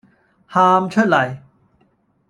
[0.47, 1.15] 喊出黎